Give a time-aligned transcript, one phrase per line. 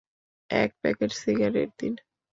[0.49, 1.93] এক packet cigarette দিন।